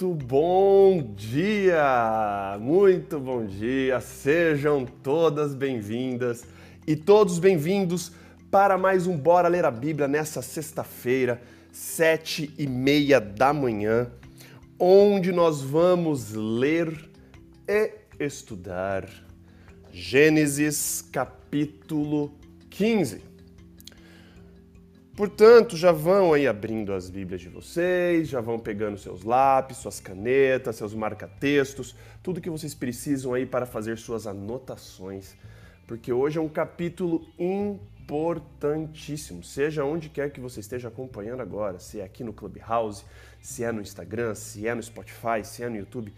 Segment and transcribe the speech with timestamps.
[0.00, 2.56] Muito bom dia!
[2.60, 4.00] Muito bom dia!
[4.00, 6.44] Sejam todas bem-vindas
[6.86, 8.12] e todos bem-vindos
[8.48, 11.42] para mais um Bora Ler a Bíblia nessa sexta-feira,
[11.72, 14.08] sete e meia da manhã,
[14.78, 17.10] onde nós vamos ler
[17.66, 17.90] e
[18.20, 19.04] estudar
[19.90, 22.32] Gênesis capítulo
[22.70, 23.27] 15.
[25.18, 29.98] Portanto, já vão aí abrindo as Bíblias de vocês, já vão pegando seus lápis, suas
[29.98, 35.34] canetas, seus marca-textos, tudo que vocês precisam aí para fazer suas anotações,
[35.88, 39.42] porque hoje é um capítulo importantíssimo.
[39.42, 43.04] Seja onde quer que você esteja acompanhando agora, se é aqui no Clubhouse,
[43.40, 46.14] se é no Instagram, se é no Spotify, se é no YouTube,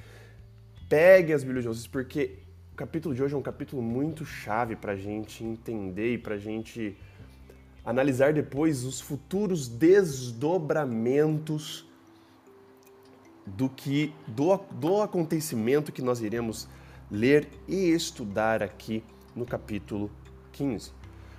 [0.91, 4.77] peguem as Bíblias de vocês, porque o capítulo de hoje é um capítulo muito chave
[4.77, 6.99] para a gente entender e para a gente
[7.85, 11.87] analisar depois os futuros desdobramentos
[13.47, 16.69] do que do, do acontecimento que nós iremos
[17.11, 19.03] ler e estudar aqui
[19.35, 20.11] no capítulo
[20.53, 20.93] 15.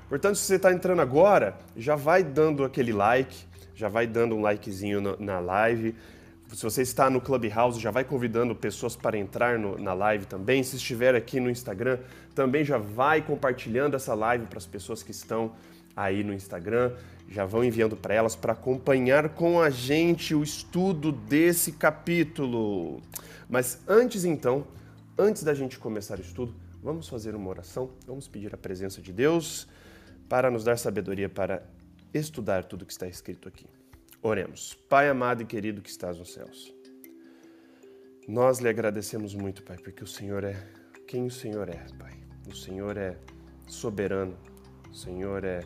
[0.09, 4.41] Portanto, se você está entrando agora, já vai dando aquele like, já vai dando um
[4.41, 5.95] likezinho na, na live.
[6.53, 10.61] Se você está no Clubhouse, já vai convidando pessoas para entrar no, na live também.
[10.63, 11.97] Se estiver aqui no Instagram,
[12.35, 15.53] também já vai compartilhando essa live para as pessoas que estão
[15.95, 16.93] aí no Instagram,
[17.29, 23.01] já vão enviando para elas para acompanhar com a gente o estudo desse capítulo.
[23.49, 24.67] Mas antes então,
[25.17, 29.13] antes da gente começar o estudo, vamos fazer uma oração, vamos pedir a presença de
[29.13, 29.67] Deus
[30.27, 31.63] para nos dar sabedoria para
[32.13, 33.65] estudar tudo que está escrito aqui.
[34.21, 34.73] Oremos.
[34.87, 36.73] Pai amado e querido que estás nos céus.
[38.27, 40.55] Nós lhe agradecemos muito, Pai, porque o Senhor é
[41.07, 42.13] quem o Senhor é, Pai.
[42.47, 43.17] O Senhor é
[43.67, 44.37] soberano,
[44.89, 45.61] o Senhor é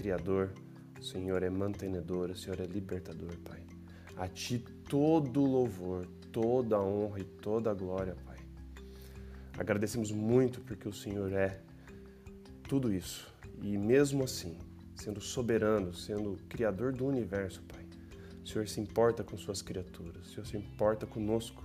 [0.00, 0.50] Criador,
[0.98, 3.62] o Senhor é mantenedor, o Senhor é libertador, Pai.
[4.16, 8.38] A Ti todo louvor, toda a honra e toda a glória, Pai.
[9.58, 11.60] Agradecemos muito porque o Senhor é
[12.66, 13.30] tudo isso.
[13.60, 14.56] E mesmo assim,
[14.96, 17.86] sendo soberano, sendo criador do universo, Pai,
[18.42, 21.62] o Senhor se importa com suas criaturas, o Senhor se importa conosco.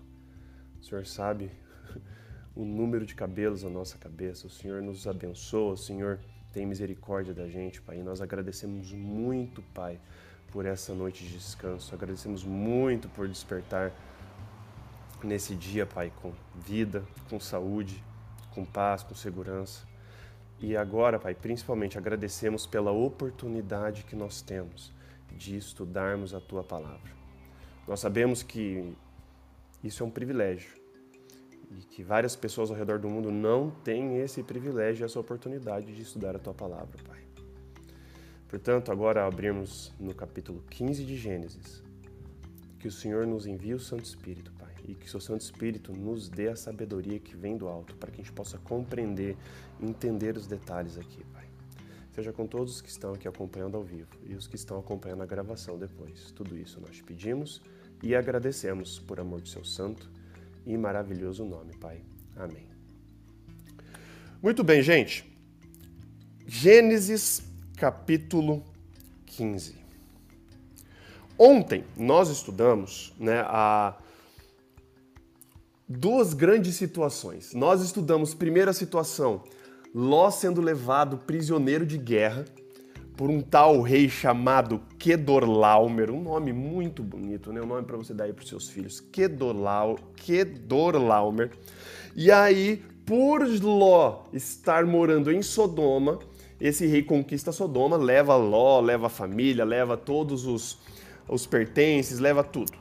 [0.81, 1.49] O Senhor sabe
[2.53, 6.19] o número de cabelos na nossa cabeça, o Senhor nos abençoa, o Senhor
[6.55, 7.99] tem misericórdia da gente, Pai.
[7.99, 9.99] E nós agradecemos muito, Pai,
[10.53, 11.93] por essa noite de descanso.
[11.93, 13.91] Agradecemos muito por despertar
[15.21, 18.01] nesse dia, Pai, com vida, com saúde,
[18.51, 19.85] com paz, com segurança.
[20.57, 24.93] E agora, Pai, principalmente agradecemos pela oportunidade que nós temos
[25.35, 27.11] de estudarmos a Tua palavra.
[27.85, 28.95] Nós sabemos que
[29.83, 30.84] isso é um privilégio
[31.77, 36.01] e que várias pessoas ao redor do mundo não têm esse privilégio, essa oportunidade de
[36.01, 37.19] estudar a tua palavra, Pai.
[38.47, 41.83] Portanto, agora abrimos no capítulo 15 de Gênesis,
[42.79, 45.91] que o Senhor nos envie o Santo Espírito, Pai, e que o seu Santo Espírito
[45.91, 49.35] nos dê a sabedoria que vem do alto, para que a gente possa compreender,
[49.81, 51.45] entender os detalhes aqui, Pai.
[52.11, 55.23] Seja com todos os que estão aqui acompanhando ao vivo e os que estão acompanhando
[55.23, 56.31] a gravação depois.
[56.31, 57.61] Tudo isso nós te pedimos
[58.01, 60.09] e agradecemos por amor do seu santo
[60.65, 62.01] e maravilhoso nome, Pai.
[62.35, 62.65] Amém.
[64.41, 65.25] Muito bem, gente.
[66.45, 67.41] Gênesis
[67.77, 68.63] capítulo
[69.25, 69.75] 15.
[71.37, 73.97] Ontem nós estudamos né, a
[75.87, 77.53] duas grandes situações.
[77.53, 79.43] Nós estudamos primeira situação,
[79.93, 82.45] Ló sendo levado prisioneiro de guerra
[83.15, 87.61] por um tal rei chamado Kedorlaomer, um nome muito bonito, né?
[87.61, 91.51] Um nome para você dar aí para seus filhos, Kedorlau, Kedorlaomer.
[92.15, 96.19] E aí, por Ló estar morando em Sodoma,
[96.59, 100.79] esse rei conquista Sodoma, leva Ló, leva a família, leva todos os,
[101.27, 102.73] os pertences, leva tudo.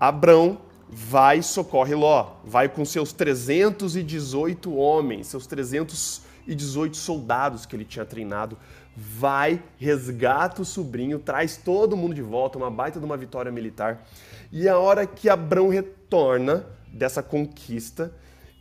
[0.00, 7.84] Abrão vai e socorre Ló, vai com seus 318 homens, seus 318 soldados que ele
[7.84, 8.56] tinha treinado
[9.00, 14.04] vai, resgata o sobrinho, traz todo mundo de volta, uma baita de uma vitória militar.
[14.50, 18.12] E a hora que Abrão retorna dessa conquista,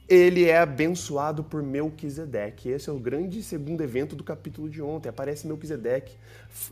[0.08, 2.70] ele é abençoado por Melquisedeque.
[2.70, 5.10] Esse é o grande segundo evento do capítulo de ontem.
[5.10, 6.16] Aparece Melquisedeque.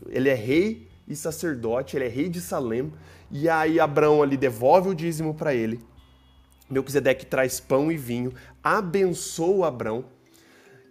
[0.08, 2.92] Ele é rei e sacerdote, ele é rei de Salem.
[3.32, 5.80] E aí Abrão ali devolve o dízimo para ele.
[6.70, 10.04] Melquisedeque traz pão e vinho, abençoa Abrão.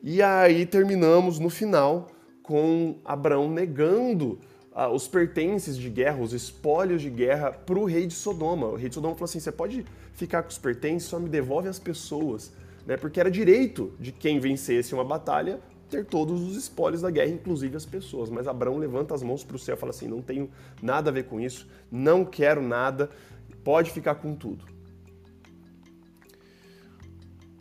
[0.03, 2.07] E aí terminamos no final
[2.45, 4.39] com Abraão negando
[4.71, 8.67] ah, os pertences de guerra, os espólios de guerra para o rei de Sodoma.
[8.67, 11.67] O rei de Sodoma falou assim: você pode ficar com os pertences, só me devolve
[11.67, 12.51] as pessoas.
[12.85, 12.97] Né?
[12.97, 15.59] Porque era direito de quem vencesse uma batalha
[15.89, 18.29] ter todos os espólios da guerra, inclusive as pessoas.
[18.29, 20.49] Mas Abraão levanta as mãos para o céu e fala assim: não tenho
[20.81, 23.09] nada a ver com isso, não quero nada.
[23.63, 24.74] pode ficar com tudo.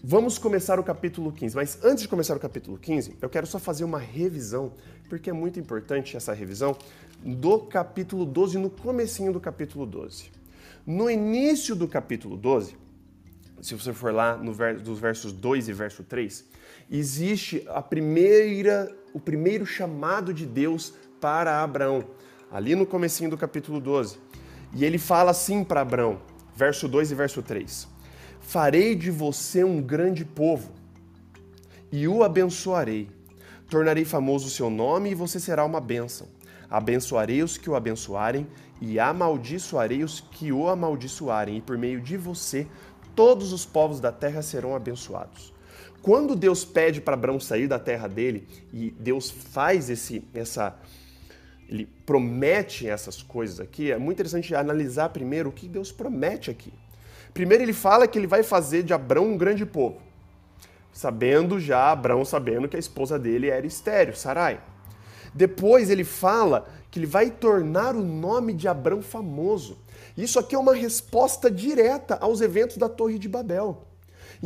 [0.06, 3.58] Vamos começar o capítulo 15, mas antes de começar o capítulo 15, eu quero só
[3.58, 4.74] fazer uma revisão,
[5.08, 6.76] porque é muito importante essa revisão
[7.24, 10.30] do capítulo 12, no comecinho do capítulo 12.
[10.86, 12.76] No início do capítulo 12,
[13.62, 16.44] se você for lá no ver, dos versos 2 e verso 3,
[16.90, 22.04] existe a primeira, o primeiro chamado de Deus para Abraão,
[22.52, 24.18] ali no comecinho do capítulo 12.
[24.74, 26.20] E ele fala assim para Abraão,
[26.54, 27.93] verso 2 e verso 3:
[28.44, 30.70] Farei de você um grande povo
[31.90, 33.08] e o abençoarei.
[33.68, 36.28] Tornarei famoso o seu nome e você será uma bênção.
[36.70, 38.46] Abençoarei os que o abençoarem
[38.80, 42.66] e amaldiçoarei os que o amaldiçoarem, e por meio de você
[43.16, 45.52] todos os povos da terra serão abençoados.
[46.02, 50.76] Quando Deus pede para Abraão sair da terra dele e Deus faz esse essa
[51.66, 56.72] ele promete essas coisas aqui, é muito interessante analisar primeiro o que Deus promete aqui.
[57.34, 60.00] Primeiro ele fala que ele vai fazer de Abrão um grande povo.
[60.92, 64.60] Sabendo já, Abrão sabendo que a esposa dele era estéreo, Sarai.
[65.34, 69.76] Depois ele fala que ele vai tornar o nome de Abrão famoso.
[70.16, 73.84] Isso aqui é uma resposta direta aos eventos da Torre de Babel.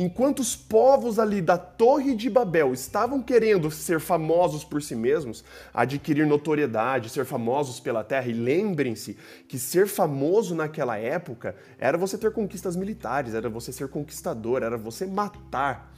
[0.01, 5.43] Enquanto os povos ali da Torre de Babel estavam querendo ser famosos por si mesmos,
[5.73, 12.17] adquirir notoriedade, ser famosos pela terra, e lembrem-se que ser famoso naquela época era você
[12.17, 15.93] ter conquistas militares, era você ser conquistador, era você matar.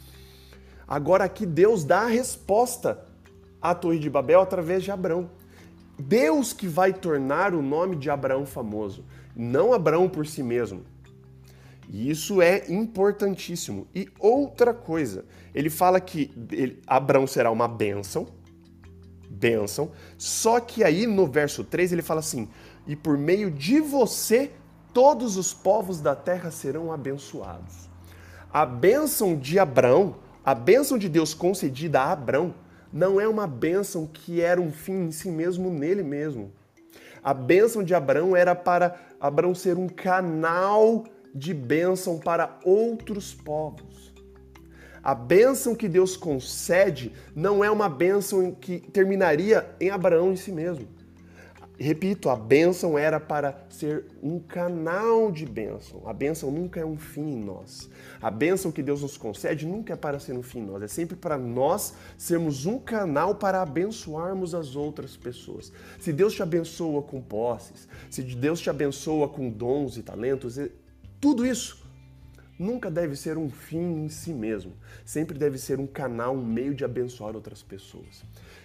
[0.87, 3.05] Agora aqui Deus dá a resposta
[3.61, 5.29] à Torre de Babel através de Abraão.
[5.99, 9.05] Deus que vai tornar o nome de Abraão famoso,
[9.35, 10.89] não Abraão por si mesmo.
[11.91, 13.85] E isso é importantíssimo.
[13.93, 18.27] E outra coisa, ele fala que ele, Abraão será uma bênção,
[19.29, 22.47] bênção, só que aí no verso 3 ele fala assim:
[22.87, 24.51] e por meio de você
[24.93, 27.89] todos os povos da terra serão abençoados.
[28.53, 30.15] A bênção de Abraão,
[30.45, 32.55] a bênção de Deus concedida a Abraão,
[32.91, 36.53] não é uma bênção que era um fim em si mesmo nele mesmo.
[37.21, 44.11] A bênção de Abraão era para Abraão ser um canal de bênção para outros povos.
[45.03, 50.51] A bênção que Deus concede não é uma bênção que terminaria em Abraão em si
[50.51, 50.87] mesmo.
[51.81, 56.03] Repito, a bênção era para ser um canal de bênção.
[56.05, 57.89] A bênção nunca é um fim em nós.
[58.21, 60.83] A bênção que Deus nos concede nunca é para ser um fim em nós.
[60.83, 65.73] É sempre para nós sermos um canal para abençoarmos as outras pessoas.
[65.99, 70.59] Se Deus te abençoa com posses, se Deus te abençoa com dons e talentos,
[71.21, 71.79] tudo isso
[72.57, 74.73] nunca deve ser um fim em si mesmo.
[75.05, 78.23] Sempre deve ser um canal, um meio de abençoar outras pessoas.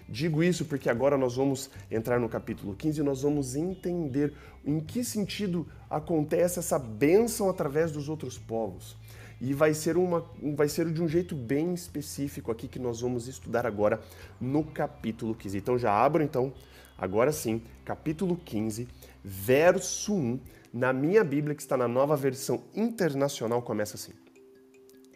[0.09, 4.33] Digo isso porque agora nós vamos entrar no capítulo 15 e nós vamos entender
[4.65, 8.97] em que sentido acontece essa bênção através dos outros povos.
[9.41, 10.25] E vai ser, uma,
[10.55, 14.01] vai ser de um jeito bem específico aqui que nós vamos estudar agora
[14.41, 15.59] no capítulo 15.
[15.59, 16.55] Então já abro então,
[16.97, 18.89] agora sim, capítulo 15,
[19.29, 20.41] verso 1
[20.73, 24.13] na minha Bíblia, que está na nova versão internacional, começa assim.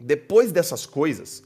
[0.01, 1.45] Depois dessas coisas,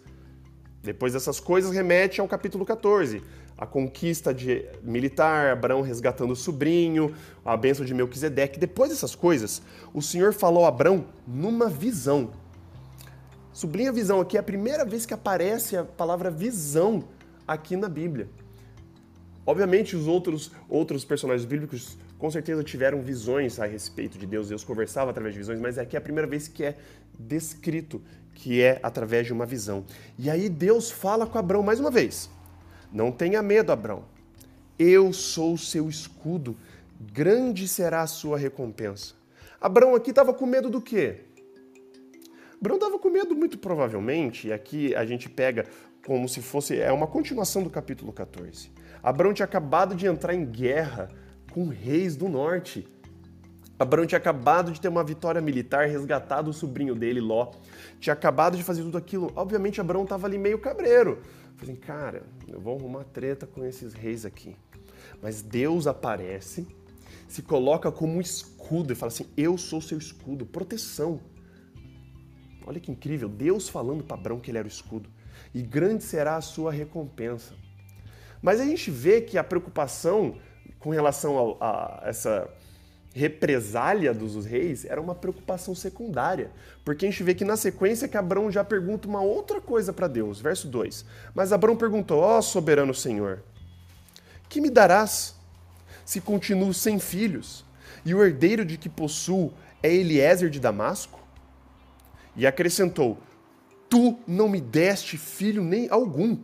[0.83, 3.23] depois dessas coisas remete ao capítulo 14,
[3.59, 8.59] a conquista de militar, Abraão resgatando o sobrinho, a bênção de Melquisedeque.
[8.59, 9.61] Depois dessas coisas,
[9.93, 12.31] o Senhor falou a Abraão numa visão.
[13.53, 17.05] Sublinha a visão aqui, é a primeira vez que aparece a palavra visão
[17.47, 18.27] aqui na Bíblia.
[19.47, 24.65] Obviamente, os outros, outros personagens bíblicos com certeza tiveram visões a respeito de Deus, Deus
[24.65, 26.77] conversava através de visões, mas aqui é a primeira vez que é
[27.19, 28.01] descrito
[28.35, 29.85] que é através de uma visão.
[30.19, 32.29] E aí Deus fala com Abraão mais uma vez:
[32.93, 34.05] Não tenha medo, Abraão.
[34.79, 36.57] Eu sou o seu escudo,
[37.01, 39.15] grande será a sua recompensa.
[39.61, 41.21] Abraão aqui estava com medo do quê?
[42.61, 45.67] Abraão estava com medo, muito provavelmente, e aqui a gente pega
[46.05, 48.71] como se fosse é uma continuação do capítulo 14.
[49.03, 51.09] Abraão tinha acabado de entrar em guerra
[51.55, 52.85] com reis do norte.
[53.79, 57.53] Abraão tinha acabado de ter uma vitória militar, resgatado o sobrinho dele, Ló.
[58.01, 59.33] Tinha acabado de fazer tudo aquilo.
[59.37, 61.23] Obviamente, Abraão estava ali meio cabreiro.
[61.57, 64.57] Falei, cara, eu vou arrumar treta com esses reis aqui.
[65.23, 66.67] Mas Deus aparece,
[67.29, 71.21] se coloca como um escudo e fala assim: Eu sou seu escudo, proteção.
[72.67, 75.09] Olha que incrível, Deus falando para Abraão que ele era o escudo.
[75.55, 77.55] E grande será a sua recompensa.
[78.43, 80.37] Mas a gente vê que a preocupação
[80.85, 82.47] com relação a, a essa
[83.15, 86.51] represália dos reis era uma preocupação secundária.
[86.85, 90.07] Porque a gente vê que na sequência que Abraão já pergunta uma outra coisa para
[90.07, 91.07] Deus, verso 2.
[91.35, 93.43] Mas Abraão perguntou: Ó oh, soberano Senhor,
[94.47, 95.35] que me darás
[96.05, 97.65] se continuo sem filhos?
[98.05, 101.19] E o herdeiro de que possuo é Eliezer de Damasco?
[102.37, 103.17] E acrescentou:
[103.89, 106.37] Tu não me deste filho nem algum.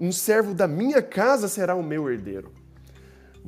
[0.00, 2.65] Um servo da minha casa será o meu herdeiro.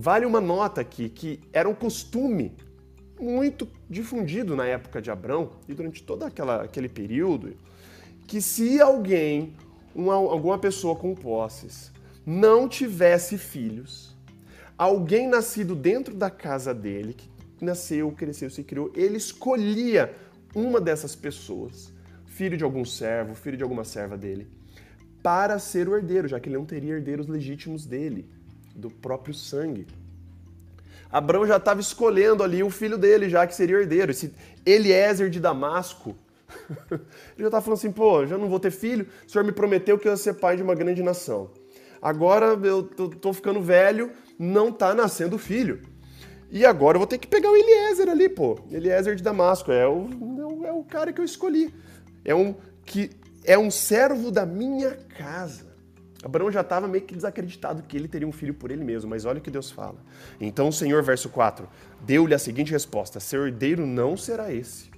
[0.01, 2.55] Vale uma nota aqui que era um costume
[3.21, 7.57] muito difundido na época de Abrão e durante todo aquela, aquele período,
[8.25, 9.57] que se alguém,
[9.93, 11.91] uma, alguma pessoa com posses,
[12.25, 14.17] não tivesse filhos,
[14.79, 17.29] alguém nascido dentro da casa dele, que
[17.61, 20.15] nasceu, cresceu, se criou, ele escolhia
[20.55, 21.93] uma dessas pessoas,
[22.25, 24.47] filho de algum servo, filho de alguma serva dele,
[25.25, 28.38] para ser o herdeiro, já que ele não teria herdeiros legítimos dele,
[28.79, 29.87] do próprio sangue.
[31.11, 34.13] Abraão já estava escolhendo ali o filho dele, já que seria herdeiro.
[34.13, 34.33] Esse
[34.65, 36.15] Eliezer de Damasco.
[36.91, 37.01] ele
[37.39, 40.07] já estava falando assim: pô, já não vou ter filho, o senhor me prometeu que
[40.07, 41.51] eu ia ser pai de uma grande nação.
[42.01, 45.83] Agora eu tô ficando velho, não tá nascendo filho.
[46.51, 48.59] E agora eu vou ter que pegar o Eliezer ali, pô.
[48.71, 49.73] Eliezer de Damasco.
[49.73, 50.09] É o,
[50.39, 51.75] é o, é o cara que eu escolhi.
[52.25, 52.55] É um,
[52.87, 53.11] que,
[53.45, 55.68] é um servo da minha casa.
[56.25, 59.25] Abraão já estava meio que desacreditado que ele teria um filho por ele mesmo, mas
[59.25, 59.99] olha o que Deus fala.
[60.41, 61.69] Então o Senhor, verso 4,
[62.01, 64.91] deu-lhe a seguinte resposta: Seu herdeiro não será esse.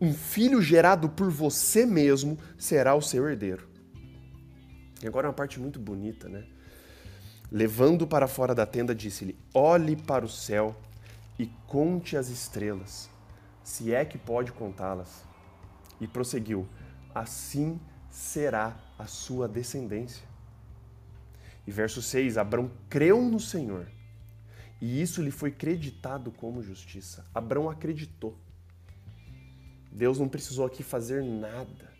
[0.00, 3.68] Um filho gerado por você mesmo será o seu herdeiro.
[5.02, 6.44] E agora uma parte muito bonita, né?
[7.50, 10.76] Levando para fora da tenda, disse-lhe: Olhe para o céu
[11.38, 13.10] e conte as estrelas,
[13.62, 15.24] se é que pode contá-las.
[16.00, 16.68] E prosseguiu:
[17.12, 17.93] Assim será
[18.98, 20.24] a sua descendência.
[21.66, 23.86] E verso 6: Abrão creu no Senhor,
[24.80, 27.24] e isso lhe foi creditado como justiça.
[27.34, 28.38] Abrão acreditou.
[29.90, 31.92] Deus não precisou aqui fazer nada.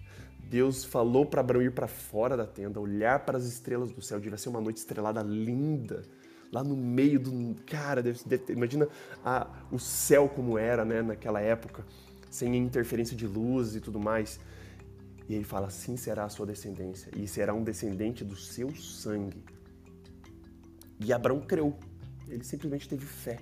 [0.51, 4.21] Deus falou para Abraão ir para fora da tenda, olhar para as estrelas do céu.
[4.21, 6.03] Devia ser uma noite estrelada linda,
[6.53, 7.57] lá no meio do.
[7.65, 8.03] Cara,
[8.51, 8.89] imagina
[9.25, 11.85] a, o céu como era né, naquela época,
[12.31, 14.39] sem interferência de luz e tudo mais.
[15.29, 19.43] E ele fala: assim será a sua descendência, e será um descendente do seu sangue.
[21.01, 21.77] E Abraão creu,
[22.29, 23.39] ele simplesmente teve fé.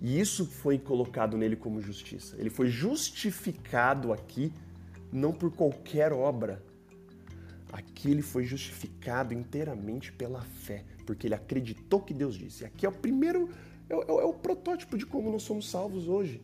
[0.00, 2.36] E isso foi colocado nele como justiça.
[2.38, 4.52] Ele foi justificado aqui
[5.12, 6.62] não por qualquer obra.
[7.72, 12.62] Aqui ele foi justificado inteiramente pela fé, porque ele acreditou que Deus disse.
[12.62, 13.48] E aqui é o primeiro,
[13.88, 16.42] é, é, é o protótipo de como nós somos salvos hoje.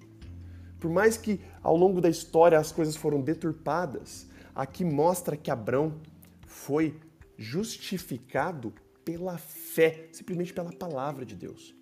[0.80, 6.00] Por mais que ao longo da história as coisas foram deturpadas, aqui mostra que Abraão
[6.46, 6.94] foi
[7.36, 8.72] justificado
[9.04, 11.74] pela fé, simplesmente pela palavra de Deus.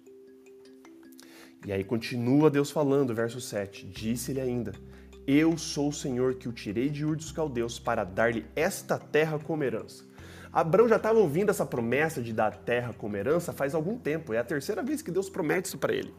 [1.66, 3.86] E aí continua Deus falando, verso 7.
[3.86, 4.72] Disse-lhe ainda:
[5.26, 9.38] eu sou o Senhor que o tirei de Ur dos Caldeus para dar-lhe esta terra
[9.38, 10.04] como herança.
[10.52, 14.32] Abraão já estava ouvindo essa promessa de dar a terra como herança faz algum tempo.
[14.32, 16.12] É a terceira vez que Deus promete isso para ele.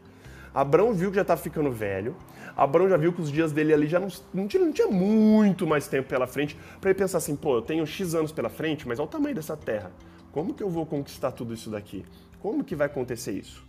[0.54, 2.14] Abraão viu que já estava ficando velho.
[2.56, 5.66] Abraão já viu que os dias dele ali já não, não, tinha, não tinha muito
[5.66, 8.86] mais tempo pela frente para ele pensar assim: pô, eu tenho X anos pela frente,
[8.86, 9.90] mas olha o tamanho dessa terra.
[10.30, 12.04] Como que eu vou conquistar tudo isso daqui?
[12.40, 13.64] Como que vai acontecer isso?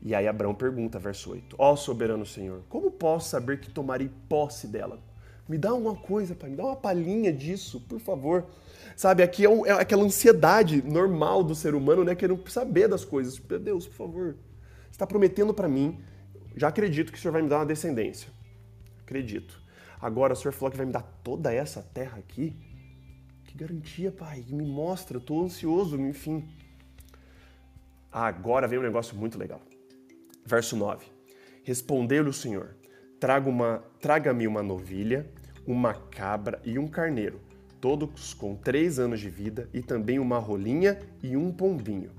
[0.00, 4.10] E aí Abraão pergunta, verso 8: Ó oh, soberano Senhor, como posso saber que tomarei
[4.28, 5.00] posse dela?
[5.48, 8.44] Me dá uma coisa, pai, me dá uma palhinha disso, por favor.
[8.94, 12.14] Sabe, aqui é, um, é aquela ansiedade normal do ser humano, né?
[12.14, 13.40] Querendo saber das coisas.
[13.40, 14.36] Meu Deus, por favor,
[14.98, 16.00] está prometendo para mim,
[16.56, 18.28] já acredito que o Senhor vai me dar uma descendência.
[19.02, 19.62] Acredito.
[20.00, 22.56] Agora o Senhor falou que vai me dar toda essa terra aqui.
[23.44, 26.48] Que garantia, pai, me mostra, estou ansioso, enfim.
[28.10, 29.62] Agora vem um negócio muito legal.
[30.44, 31.06] Verso 9.
[31.62, 32.74] Respondeu-lhe o Senhor:
[33.20, 35.30] Traga-me uma, traga uma novilha,
[35.64, 37.40] uma cabra e um carneiro,
[37.80, 42.10] todos com três anos de vida, e também uma rolinha e um pombinho.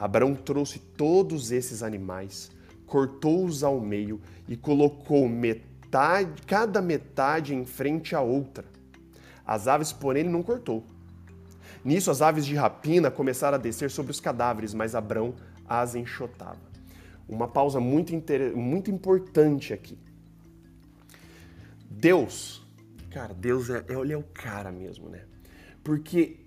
[0.00, 2.50] Abraão trouxe todos esses animais,
[2.86, 8.64] cortou-os ao meio e colocou metade, cada metade em frente à outra.
[9.46, 10.84] As aves, porém, ele não cortou.
[11.84, 15.34] Nisso, as aves de rapina começaram a descer sobre os cadáveres, mas Abrão
[15.68, 16.70] as enxotava
[17.30, 18.54] uma pausa muito, inter...
[18.56, 19.96] muito importante aqui.
[21.88, 22.66] Deus,
[23.10, 25.22] cara, Deus é, ele é o cara mesmo, né?
[25.84, 26.39] Porque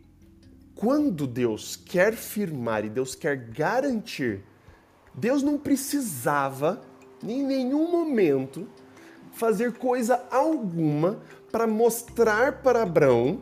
[0.75, 4.43] quando Deus quer firmar e Deus quer garantir,
[5.13, 6.81] Deus não precisava,
[7.23, 8.67] em nenhum momento,
[9.31, 13.41] fazer coisa alguma para mostrar para Abraão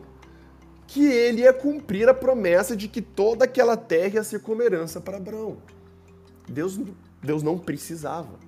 [0.86, 5.00] que ele ia cumprir a promessa de que toda aquela terra ia ser como herança
[5.00, 5.56] para Abraão.
[6.46, 6.78] Deus
[7.22, 8.38] Deus não precisava.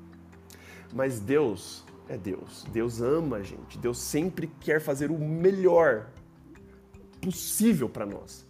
[0.93, 2.65] Mas Deus é Deus.
[2.73, 3.79] Deus ama a gente.
[3.79, 6.11] Deus sempre quer fazer o melhor
[7.23, 8.44] possível para nós.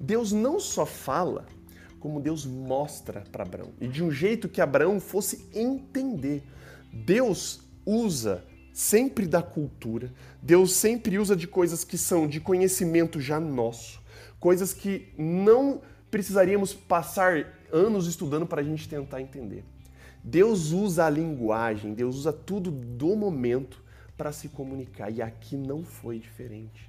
[0.00, 1.46] Deus não só fala,
[1.98, 3.72] como Deus mostra para Abraão.
[3.80, 6.42] E de um jeito que Abraão fosse entender.
[6.92, 13.40] Deus usa sempre da cultura, Deus sempre usa de coisas que são de conhecimento já
[13.40, 14.00] nosso,
[14.38, 19.64] coisas que não precisaríamos passar anos estudando para a gente tentar entender.
[20.22, 23.82] Deus usa a linguagem, Deus usa tudo do momento
[24.16, 26.87] para se comunicar e aqui não foi diferente.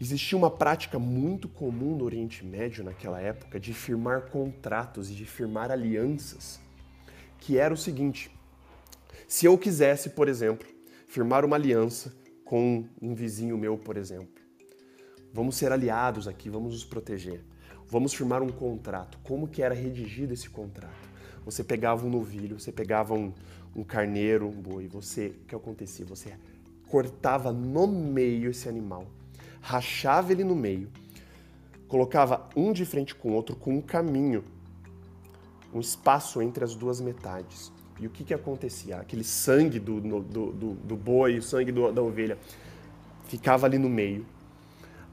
[0.00, 5.24] Existia uma prática muito comum no Oriente Médio naquela época de firmar contratos e de
[5.24, 6.60] firmar alianças,
[7.40, 8.30] que era o seguinte:
[9.26, 10.68] se eu quisesse, por exemplo,
[11.06, 12.14] firmar uma aliança
[12.44, 14.40] com um vizinho meu, por exemplo,
[15.32, 17.42] vamos ser aliados aqui, vamos nos proteger.
[17.90, 19.18] Vamos firmar um contrato.
[19.24, 21.08] Como que era redigido esse contrato?
[21.44, 23.32] Você pegava um novilho, você pegava um,
[23.74, 26.04] um carneiro, um boi, você, o que acontecia?
[26.04, 26.34] Você
[26.86, 29.06] cortava no meio esse animal,
[29.68, 30.88] rachava ele no meio,
[31.86, 34.42] colocava um de frente com o outro com um caminho,
[35.74, 37.70] um espaço entre as duas metades.
[38.00, 38.96] E o que, que acontecia?
[38.96, 42.38] Aquele sangue do, do, do, do boi, o sangue do, da ovelha,
[43.24, 44.24] ficava ali no meio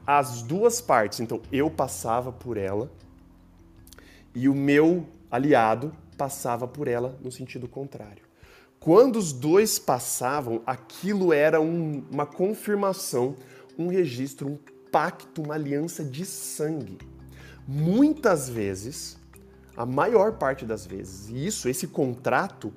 [0.06, 1.20] as duas partes.
[1.20, 2.90] Então eu passava por ela
[4.34, 8.24] e o meu aliado passava por ela no sentido contrário.
[8.78, 13.34] Quando os dois passavam, aquilo era um, uma confirmação,
[13.78, 14.58] um registro, um
[14.90, 16.98] pacto, uma aliança de sangue.
[17.66, 19.18] Muitas vezes,
[19.76, 22.72] a maior parte das vezes, e isso, esse contrato,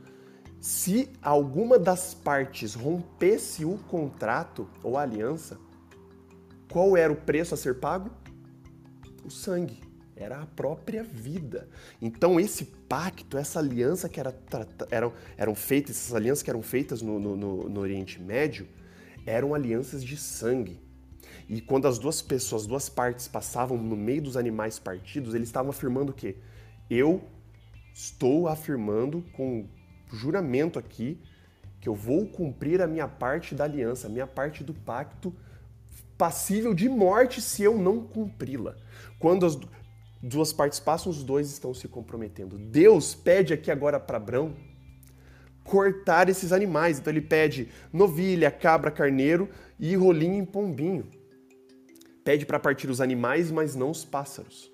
[0.60, 5.58] se alguma das partes rompesse o contrato ou a aliança,
[6.70, 8.12] qual era o preço a ser pago?
[9.24, 9.82] O sangue.
[10.16, 11.70] Era a própria vida.
[12.02, 14.36] Então, esse pacto, essa aliança que era,
[14.92, 18.68] eram, eram feitas, essas alianças que eram feitas no, no, no Oriente Médio,
[19.26, 20.82] eram alianças de sangue.
[21.50, 25.50] E quando as duas pessoas, as duas partes passavam no meio dos animais partidos, eles
[25.50, 26.38] estavam afirmando o quê?
[26.88, 27.24] Eu
[27.92, 29.68] estou afirmando com
[30.14, 31.20] juramento aqui
[31.82, 35.34] que eu vou cumprir a minha parte da aliança, a minha parte do pacto
[36.18, 38.76] passível de morte se eu não cumpri-la.
[39.18, 39.58] Quando as
[40.22, 42.60] duas partes passam, os dois estão se comprometendo.
[42.60, 44.54] Deus pede aqui agora para Abraão
[45.64, 47.00] cortar esses animais.
[47.00, 51.19] Então ele pede novilha, cabra, carneiro e rolinho em pombinho.
[52.24, 54.72] Pede para partir os animais, mas não os pássaros.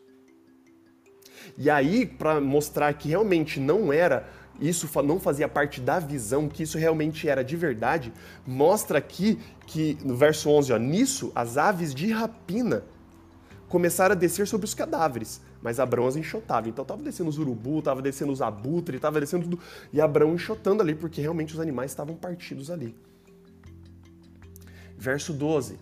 [1.58, 4.28] E aí, para mostrar que realmente não era
[4.60, 8.14] isso não fazia parte da visão, que isso realmente era de verdade,
[8.46, 12.84] mostra aqui que, no verso 11, ó, nisso as aves de rapina
[13.68, 16.70] começaram a descer sobre os cadáveres, mas Abraão as enxotava.
[16.70, 19.60] Então estava descendo os urubu, estava descendo os abutres, estava descendo tudo,
[19.92, 22.96] e Abraão enxotando ali, porque realmente os animais estavam partidos ali.
[24.98, 25.78] Verso 12.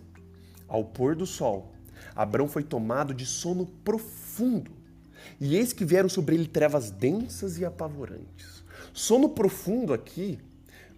[0.68, 1.74] Ao pôr do sol,
[2.16, 4.72] Abraão foi tomado de sono profundo,
[5.40, 8.64] e eis que vieram sobre ele trevas densas e apavorantes.
[8.94, 10.40] Sono profundo aqui,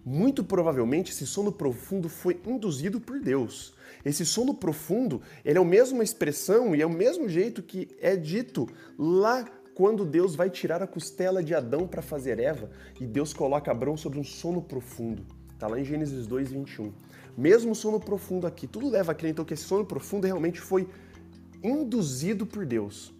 [0.04, 3.74] muito provavelmente esse sono profundo foi induzido por Deus.
[4.04, 8.14] Esse sono profundo, ele é a mesma expressão e é o mesmo jeito que é
[8.14, 13.32] dito lá quando Deus vai tirar a costela de Adão para fazer Eva e Deus
[13.34, 15.26] coloca Abraão sobre um sono profundo.
[15.52, 16.92] Está lá em Gênesis 2, 21.
[17.36, 18.66] Mesmo sono profundo aqui.
[18.66, 20.88] Tudo leva a crer então que esse sono profundo realmente foi
[21.62, 23.12] induzido por Deus.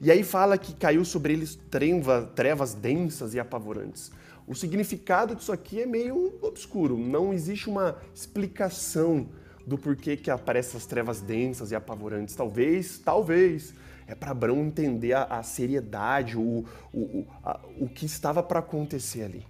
[0.00, 4.10] E aí fala que caiu sobre eles treva, trevas densas e apavorantes.
[4.46, 6.98] O significado disso aqui é meio obscuro.
[6.98, 9.28] Não existe uma explicação
[9.66, 12.34] do porquê que aparecem essas trevas densas e apavorantes.
[12.34, 13.72] Talvez, talvez,
[14.06, 19.22] é para Abraão entender a, a seriedade, o, o, a, o que estava para acontecer
[19.22, 19.46] ali.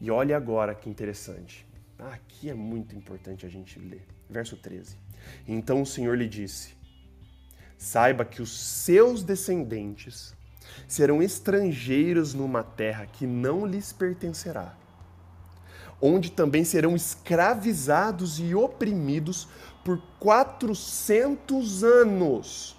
[0.00, 1.66] E olha agora que interessante.
[2.12, 4.06] Aqui é muito importante a gente ler.
[4.28, 4.96] Verso 13.
[5.48, 6.74] Então o Senhor lhe disse:
[7.78, 10.34] Saiba que os seus descendentes
[10.86, 14.76] serão estrangeiros numa terra que não lhes pertencerá,
[16.00, 19.48] onde também serão escravizados e oprimidos
[19.82, 22.76] por 400 anos.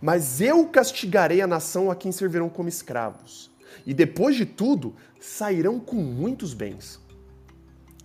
[0.00, 3.50] Mas eu castigarei a nação a quem servirão como escravos,
[3.86, 7.05] e depois de tudo sairão com muitos bens.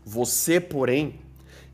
[0.05, 1.19] Você, porém,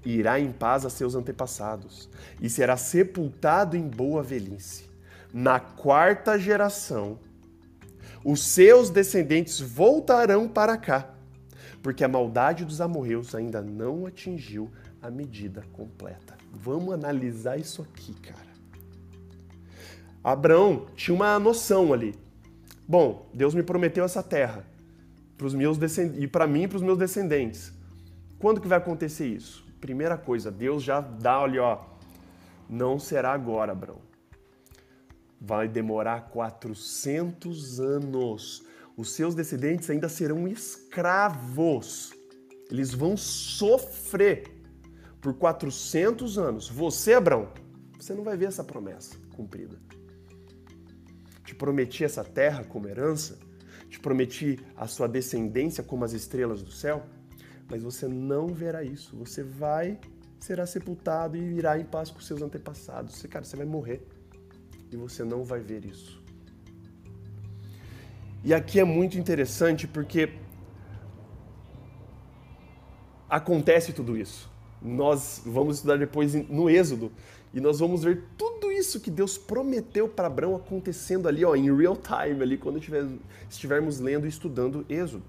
[0.06, 2.10] irá em paz a seus antepassados
[2.42, 4.86] e será sepultado em boa velhice.
[5.34, 7.20] Na quarta geração,
[8.24, 11.14] os seus descendentes voltarão para cá,
[11.82, 16.36] porque a maldade dos amorreus ainda não atingiu a medida completa.
[16.52, 18.48] Vamos analisar isso aqui, cara.
[20.24, 22.16] Abraão tinha uma noção ali.
[22.88, 24.66] Bom, Deus me prometeu essa terra
[25.38, 25.78] para os meus
[26.18, 27.72] e para mim e para os meus descendentes.
[28.40, 29.66] Quando que vai acontecer isso?
[29.82, 31.80] Primeira coisa, Deus já dá ali, ó,
[32.70, 34.02] não será agora, Abraão.
[35.40, 38.66] Vai demorar 400 anos.
[38.96, 42.12] os seus descendentes ainda serão escravos.
[42.70, 44.52] Eles vão sofrer
[45.22, 46.68] por 400 anos.
[46.68, 47.50] Você, Abraão,
[47.98, 49.78] você não vai ver essa promessa cumprida.
[51.46, 53.38] Te prometi essa terra como herança,
[53.90, 57.06] te prometi a sua descendência como as estrelas do céu,
[57.70, 59.16] mas você não verá isso.
[59.18, 60.00] Você vai
[60.40, 63.16] será sepultado e irá em paz com seus antepassados.
[63.16, 64.06] Você, cara, você vai morrer
[64.92, 66.22] e você não vai ver isso.
[68.44, 70.32] E aqui é muito interessante porque
[73.30, 74.50] acontece tudo isso.
[74.82, 77.12] Nós vamos estudar depois no Êxodo
[77.54, 81.76] e nós vamos ver tudo isso que Deus prometeu para Abraão acontecendo ali, ó, em
[81.76, 82.80] real time, ali quando
[83.50, 85.24] estivermos lendo e estudando Êxodo.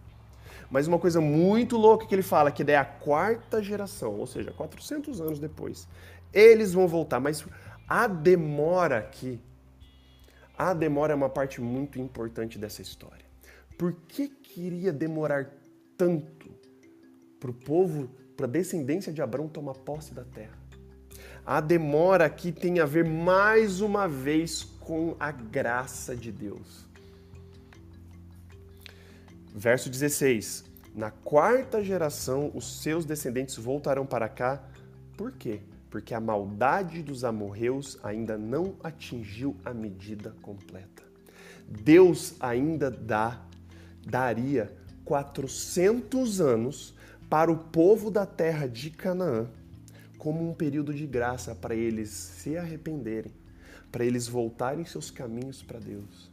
[0.71, 4.53] Mas uma coisa muito louca que ele fala, que é a quarta geração, ou seja,
[4.53, 5.89] 400 anos depois,
[6.33, 7.45] eles vão voltar, mas
[7.89, 9.41] a demora aqui,
[10.57, 13.25] a demora é uma parte muito importante dessa história.
[13.79, 15.51] Por que queria demorar
[15.97, 16.51] tanto
[17.41, 20.59] para o povo, para a descendência de Abraão tomar posse da terra?
[21.47, 26.88] A demora aqui tem a ver mais uma vez com a graça de Deus.
[29.55, 34.63] Verso 16: Na quarta geração, os seus descendentes voltarão para cá.
[35.17, 35.61] Por quê?
[35.91, 41.03] Porque a maldade dos amorreus ainda não atingiu a medida completa.
[41.69, 43.43] Deus ainda dá,
[44.07, 44.73] daria
[45.05, 46.95] 400 anos
[47.29, 49.49] para o povo da terra de Canaã
[50.19, 53.33] como um período de graça para eles se arrependerem,
[53.91, 56.31] para eles voltarem seus caminhos para Deus.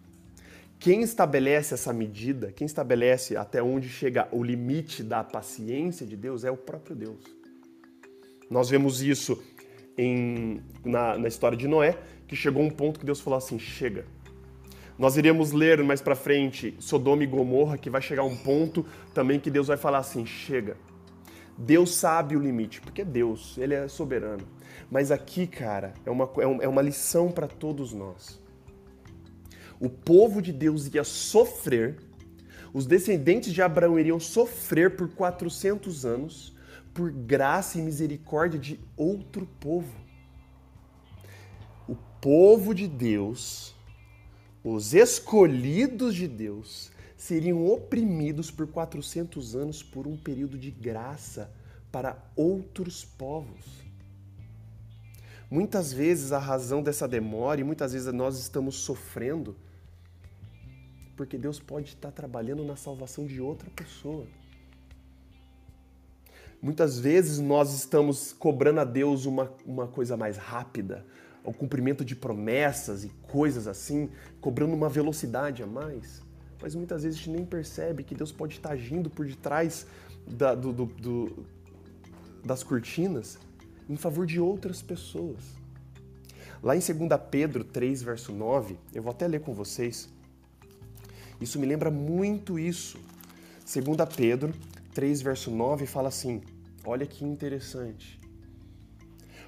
[0.86, 6.44] Quem estabelece essa medida, quem estabelece até onde chega o limite da paciência de Deus
[6.44, 7.24] é o próprio Deus.
[8.52, 9.44] Nós vemos isso
[9.98, 14.06] em, na, na história de Noé, que chegou um ponto que Deus falou assim: chega.
[14.96, 19.40] Nós iremos ler mais para frente Sodoma e Gomorra, que vai chegar um ponto também
[19.40, 20.78] que Deus vai falar assim: chega.
[21.58, 24.48] Deus sabe o limite, porque é Deus, Ele é soberano.
[24.92, 28.45] Mas aqui, cara, é uma, é, é uma lição para todos nós
[29.86, 31.98] o povo de Deus ia sofrer,
[32.74, 36.56] os descendentes de Abraão iriam sofrer por 400 anos
[36.94, 39.94] por graça e misericórdia de outro povo.
[41.88, 43.76] O povo de Deus,
[44.64, 51.52] os escolhidos de Deus, seriam oprimidos por 400 anos por um período de graça
[51.92, 53.86] para outros povos.
[55.50, 59.56] Muitas vezes a razão dessa demora e muitas vezes nós estamos sofrendo
[61.16, 64.26] porque Deus pode estar trabalhando na salvação de outra pessoa.
[66.62, 71.06] Muitas vezes nós estamos cobrando a Deus uma, uma coisa mais rápida,
[71.44, 74.10] o cumprimento de promessas e coisas assim,
[74.42, 76.24] cobrando uma velocidade a mais.
[76.62, 79.86] Mas muitas vezes a gente nem percebe que Deus pode estar agindo por detrás
[80.26, 81.46] da, do, do, do,
[82.44, 83.38] das cortinas
[83.88, 85.56] em favor de outras pessoas.
[86.64, 86.92] Lá em 2
[87.30, 90.10] Pedro 3, verso 9, eu vou até ler com vocês.
[91.40, 92.98] Isso me lembra muito isso.
[93.66, 94.54] 2 Pedro
[94.94, 96.42] 3, verso 9 fala assim:
[96.86, 98.20] olha que interessante.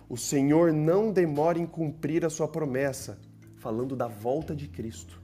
[0.10, 3.20] O Senhor não demora em cumprir a sua promessa,
[3.58, 5.22] falando da volta de Cristo.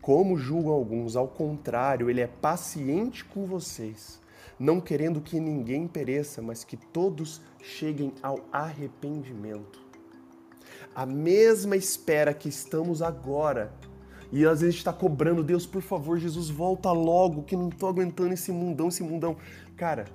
[0.00, 4.20] Como julgam alguns, ao contrário, ele é paciente com vocês,
[4.58, 9.82] não querendo que ninguém pereça, mas que todos cheguem ao arrependimento.
[10.94, 13.72] A mesma espera que estamos agora
[14.34, 17.68] e às vezes a gente está cobrando, Deus, por favor, Jesus, volta logo, que não
[17.68, 19.36] estou aguentando esse mundão, esse mundão.
[19.76, 20.06] Cara,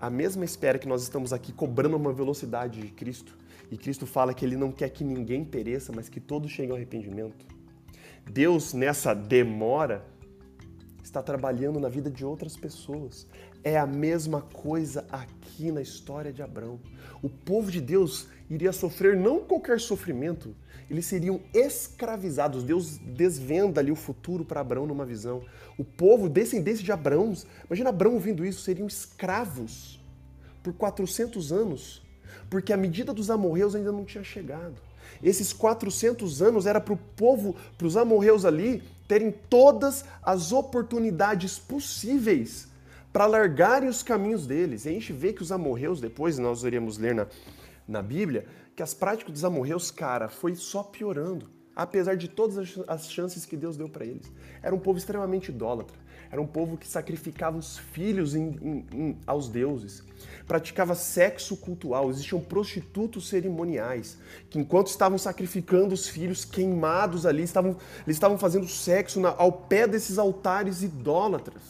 [0.00, 3.36] a mesma espera que nós estamos aqui cobrando uma velocidade de Cristo,
[3.70, 6.78] e Cristo fala que Ele não quer que ninguém pereça, mas que todos cheguem ao
[6.78, 7.44] arrependimento.
[8.24, 10.02] Deus, nessa demora,
[11.04, 13.26] está trabalhando na vida de outras pessoas.
[13.62, 16.80] É a mesma coisa aqui na história de Abraão.
[17.22, 20.56] O povo de Deus iria sofrer não qualquer sofrimento,
[20.90, 22.64] eles seriam escravizados.
[22.64, 25.42] Deus desvenda ali o futuro para Abraão numa visão.
[25.78, 27.32] O povo, descendente de Abraão,
[27.66, 30.04] imagina Abraão ouvindo isso, seriam escravos
[30.62, 32.02] por 400 anos,
[32.50, 34.74] porque a medida dos amorreus ainda não tinha chegado.
[35.22, 41.58] Esses 400 anos era para o povo, para os amorreus ali, terem todas as oportunidades
[41.58, 42.68] possíveis
[43.12, 44.84] para largarem os caminhos deles.
[44.84, 47.26] E a gente vê que os amorreus, depois nós iremos ler na,
[47.86, 51.48] na Bíblia, que as práticas dos amorreus, cara, foi só piorando.
[51.74, 54.30] apesar de todas as chances que Deus deu para eles.
[54.62, 55.96] Era um povo extremamente idólatra.
[56.30, 60.04] Era um povo que sacrificava os filhos em, em, em, aos deuses,
[60.46, 64.16] praticava sexo cultual, existiam prostitutos cerimoniais,
[64.48, 69.50] que enquanto estavam sacrificando os filhos queimados ali, estavam, eles estavam fazendo sexo na, ao
[69.50, 71.62] pé desses altares idólatras.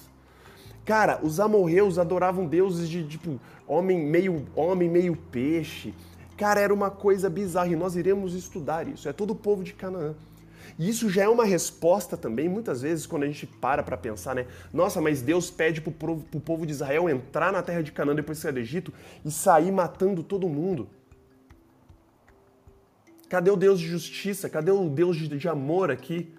[0.85, 5.95] Cara, os amorreus adoravam deuses de tipo homem meio homem, meio peixe.
[6.41, 9.07] Cara, era uma coisa bizarra e nós iremos estudar isso.
[9.07, 10.15] É todo o povo de Canaã.
[10.79, 14.35] E isso já é uma resposta também, muitas vezes, quando a gente para para pensar,
[14.35, 14.47] né?
[14.73, 18.39] Nossa, mas Deus pede para o povo de Israel entrar na terra de Canaã depois
[18.39, 18.91] de sair do Egito
[19.23, 20.89] e sair matando todo mundo.
[23.29, 24.49] Cadê o Deus de justiça?
[24.49, 26.33] Cadê o Deus de, de amor aqui?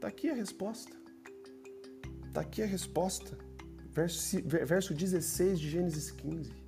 [0.00, 0.90] Tá aqui a resposta.
[2.32, 3.38] Tá aqui a resposta.
[3.92, 6.63] Verso, verso 16 de Gênesis 15.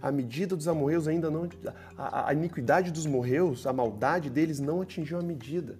[0.00, 1.48] A medida dos amorreus ainda não.
[1.96, 5.76] A, a iniquidade dos morreus, a maldade deles não atingiu a medida.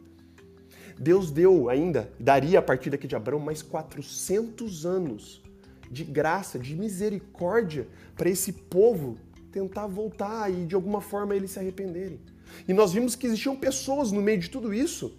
[0.99, 5.43] Deus deu ainda, daria a partir daqui de Abraão, mais 400 anos
[5.91, 9.17] de graça, de misericórdia para esse povo
[9.51, 12.21] tentar voltar e de alguma forma eles se arrependerem.
[12.69, 15.17] E nós vimos que existiam pessoas no meio de tudo isso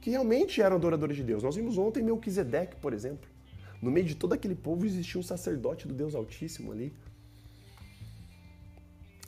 [0.00, 1.42] que realmente eram adoradores de Deus.
[1.42, 3.28] Nós vimos ontem Melquisedeque, por exemplo.
[3.80, 6.92] No meio de todo aquele povo existia um sacerdote do Deus Altíssimo ali.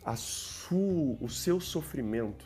[0.05, 2.45] A sua, o seu sofrimento,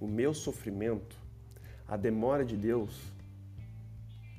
[0.00, 1.18] o meu sofrimento,
[1.88, 3.00] a demora de Deus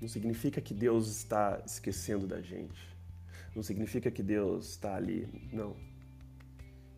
[0.02, 2.96] não significa que Deus está esquecendo da gente.
[3.56, 5.28] Não significa que Deus está ali.
[5.52, 5.76] Não.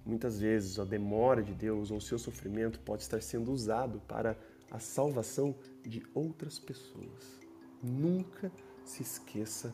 [0.05, 4.37] Muitas vezes a demora de Deus ou o seu sofrimento pode estar sendo usado para
[4.69, 7.39] a salvação de outras pessoas.
[7.81, 8.51] Nunca
[8.83, 9.73] se esqueça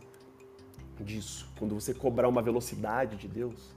[0.99, 1.51] disso.
[1.57, 3.74] Quando você cobrar uma velocidade de Deus,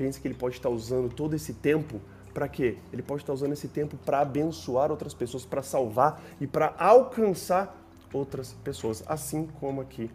[0.00, 2.00] pense que Ele pode estar usando todo esse tempo
[2.32, 2.78] para quê?
[2.90, 7.76] Ele pode estar usando esse tempo para abençoar outras pessoas, para salvar e para alcançar
[8.10, 10.10] outras pessoas, assim como aqui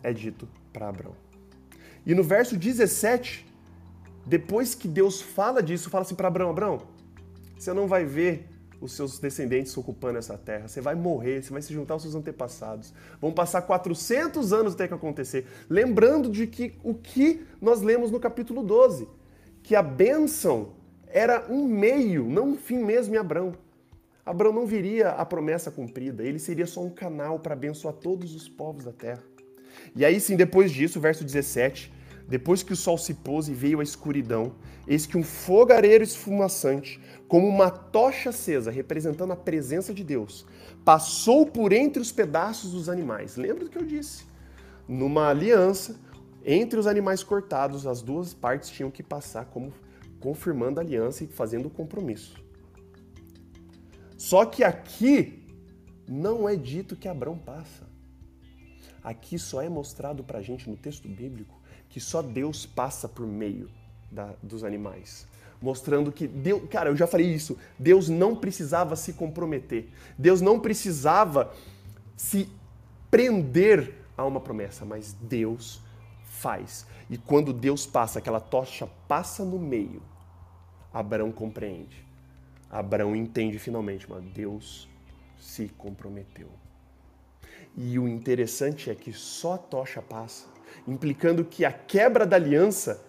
[0.00, 1.16] é dito para Abraão.
[2.06, 3.44] E no verso 17,
[4.24, 6.82] depois que Deus fala disso, fala assim para Abraão: Abraão,
[7.58, 8.48] você não vai ver
[8.86, 10.68] os seus descendentes ocupando essa terra.
[10.68, 12.92] Você vai morrer, você vai se juntar aos seus antepassados.
[13.20, 15.46] Vão passar 400 anos até que acontecer.
[15.68, 19.08] Lembrando de que o que nós lemos no capítulo 12
[19.62, 20.74] que a bênção
[21.08, 23.54] era um meio, não um fim mesmo em Abraão.
[24.24, 28.48] Abraão não viria a promessa cumprida, ele seria só um canal para abençoar todos os
[28.48, 29.22] povos da terra.
[29.96, 31.92] E aí sim, depois disso, verso 17,
[32.26, 34.54] depois que o sol se pôs e veio a escuridão,
[34.86, 40.46] eis que um fogareiro esfumaçante, como uma tocha acesa, representando a presença de Deus,
[40.84, 43.36] passou por entre os pedaços dos animais.
[43.36, 44.24] Lembra do que eu disse?
[44.88, 45.96] Numa aliança,
[46.44, 49.72] entre os animais cortados, as duas partes tinham que passar como
[50.20, 52.42] confirmando a aliança e fazendo o compromisso.
[54.16, 55.44] Só que aqui
[56.08, 57.84] não é dito que Abraão passa.
[59.02, 61.60] Aqui só é mostrado para a gente no texto bíblico
[61.94, 63.70] que só Deus passa por meio
[64.10, 65.28] da, dos animais.
[65.62, 69.88] Mostrando que Deus, cara, eu já falei isso, Deus não precisava se comprometer.
[70.18, 71.54] Deus não precisava
[72.16, 72.48] se
[73.12, 75.80] prender a uma promessa, mas Deus
[76.24, 76.84] faz.
[77.08, 80.02] E quando Deus passa, aquela tocha passa no meio,
[80.92, 82.04] Abraão compreende.
[82.68, 84.88] Abraão entende finalmente, mas Deus
[85.38, 86.48] se comprometeu.
[87.76, 90.53] E o interessante é que só a tocha passa,
[90.86, 93.00] implicando que a quebra da aliança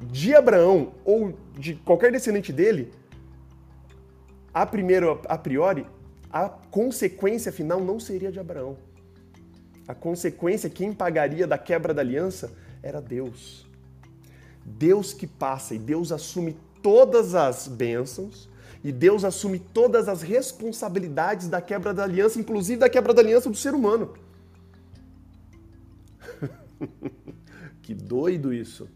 [0.00, 2.92] de Abraão ou de qualquer descendente dele,
[4.54, 5.86] a primeiro a priori,
[6.30, 8.76] a consequência final não seria de Abraão.
[9.86, 12.52] A consequência, quem pagaria da quebra da aliança
[12.82, 13.66] era Deus.
[14.64, 18.48] Deus que passa e Deus assume todas as bênçãos
[18.84, 23.48] e Deus assume todas as responsabilidades da quebra da aliança, inclusive da quebra da aliança
[23.48, 24.14] do ser humano.
[27.82, 28.88] que doido isso.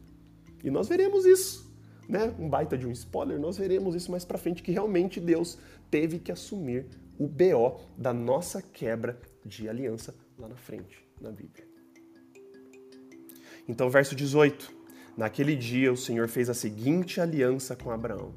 [0.62, 1.72] E nós veremos isso,
[2.08, 2.34] né?
[2.38, 5.58] Um baita de um spoiler, nós veremos isso mais para frente que realmente Deus
[5.90, 6.86] teve que assumir
[7.18, 11.66] o BO da nossa quebra de aliança lá na frente na Bíblia.
[13.68, 14.82] Então, verso 18.
[15.16, 18.34] Naquele dia o Senhor fez a seguinte aliança com Abraão.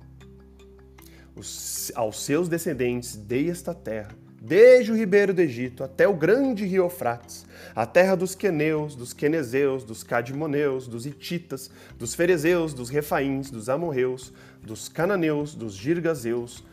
[1.36, 6.66] Os, aos seus descendentes dei esta terra, desde o ribeiro do Egito até o grande
[6.66, 12.90] rio Eufrates, a terra dos queneus, dos quenezeus, dos cadimoneus, dos hititas, dos ferezeus, dos
[12.90, 14.32] refaíns, dos amorreus,
[14.62, 16.64] dos cananeus, dos girgazeus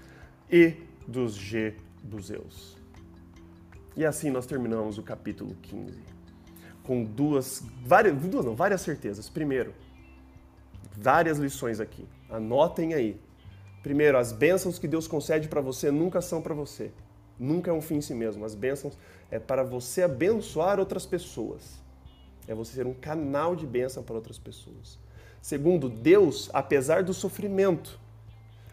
[0.50, 0.74] e
[1.08, 2.76] dos jebuseus.
[3.96, 5.98] E assim nós terminamos o capítulo 15
[6.82, 9.28] com duas, várias, duas não, várias certezas.
[9.30, 9.72] Primeiro,
[10.96, 12.06] várias lições aqui.
[12.28, 13.18] Anotem aí.
[13.82, 16.90] Primeiro, as bênçãos que Deus concede para você nunca são para você.
[17.38, 18.44] Nunca é um fim em si mesmo.
[18.44, 18.96] As bênçãos
[19.30, 21.80] é para você abençoar outras pessoas.
[22.46, 24.98] É você ser um canal de bênção para outras pessoas.
[25.40, 27.98] Segundo, Deus, apesar do sofrimento,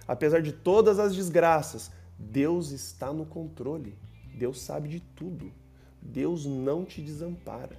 [0.08, 3.98] apesar de todas as desgraças, Deus está no controle.
[4.36, 5.52] Deus sabe de tudo.
[6.02, 7.78] Deus não te desampara.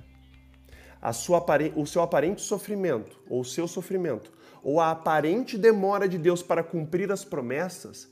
[1.15, 1.45] Sua,
[1.77, 4.31] o seu aparente sofrimento, ou o seu sofrimento,
[4.63, 8.07] ou a aparente demora de Deus para cumprir as promessas,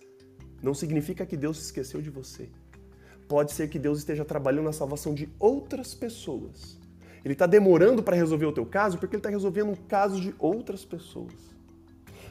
[0.62, 2.49] não significa que Deus se esqueceu de você.
[3.29, 6.79] Pode ser que Deus esteja trabalhando na salvação de outras pessoas.
[7.25, 10.35] Ele está demorando para resolver o teu caso porque ele está resolvendo o caso de
[10.38, 11.35] outras pessoas.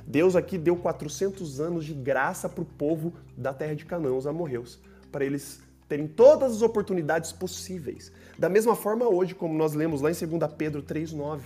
[0.06, 4.26] Deus aqui deu 400 anos de graça para o povo da terra de Canaã, os
[4.26, 4.80] amorreus,
[5.12, 8.12] para eles terem todas as oportunidades possíveis.
[8.38, 11.42] Da mesma forma hoje, como nós lemos lá em 2 Pedro 3,9.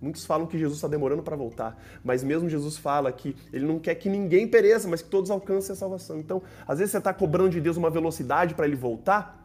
[0.00, 3.78] Muitos falam que Jesus está demorando para voltar, mas mesmo Jesus fala que ele não
[3.78, 6.18] quer que ninguém pereça, mas que todos alcancem a salvação.
[6.18, 9.44] Então, às vezes você está cobrando de Deus uma velocidade para ele voltar,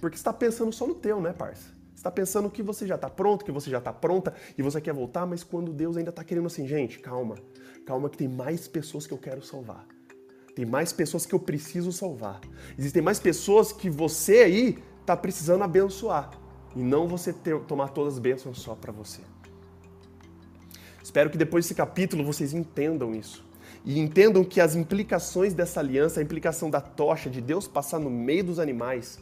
[0.00, 1.74] porque está pensando só no teu, né, parça?
[1.96, 4.92] Está pensando que você já está pronto, que você já está pronta e você quer
[4.92, 7.34] voltar, mas quando Deus ainda está querendo assim, gente, calma,
[7.84, 9.84] calma que tem mais pessoas que eu quero salvar.
[10.54, 12.40] Tem mais pessoas que eu preciso salvar.
[12.78, 16.30] Existem mais pessoas que você aí está precisando abençoar.
[16.74, 19.20] E não você ter, tomar todas as bênçãos só para você.
[21.06, 23.44] Espero que depois desse capítulo vocês entendam isso.
[23.84, 28.10] E entendam que as implicações dessa aliança, a implicação da tocha, de Deus passar no
[28.10, 29.20] meio dos animais,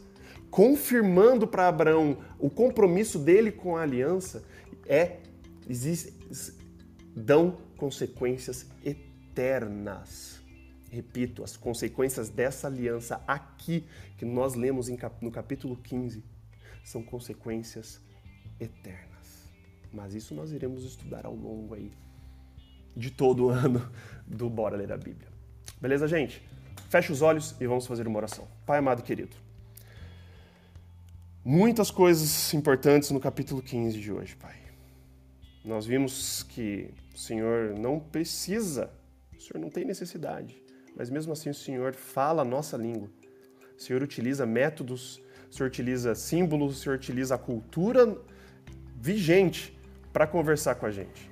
[0.49, 4.43] confirmando para Abraão o compromisso dele com a aliança,
[4.87, 5.17] é
[5.69, 6.11] existe,
[7.15, 10.41] dão consequências eternas.
[10.89, 13.85] Repito, as consequências dessa aliança aqui,
[14.17, 14.89] que nós lemos
[15.21, 16.23] no capítulo 15,
[16.83, 18.01] são consequências
[18.59, 19.14] eternas.
[19.95, 21.89] Mas isso nós iremos estudar ao longo aí
[22.95, 23.89] de todo o ano
[24.27, 25.29] do Bora Ler a Bíblia.
[25.79, 26.41] Beleza, gente?
[26.89, 28.45] Feche os olhos e vamos fazer uma oração.
[28.65, 29.35] Pai amado querido,
[31.43, 34.55] muitas coisas importantes no capítulo 15 de hoje, Pai.
[35.63, 38.91] Nós vimos que o Senhor não precisa,
[39.35, 40.61] o Senhor não tem necessidade,
[40.95, 43.09] mas mesmo assim o Senhor fala a nossa língua.
[43.77, 48.17] O Senhor utiliza métodos, o Senhor utiliza símbolos, o Senhor utiliza a cultura
[48.95, 49.74] vigente
[50.15, 51.29] para conversar com a gente.